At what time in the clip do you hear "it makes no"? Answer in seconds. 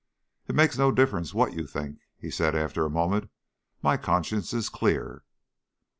0.47-0.91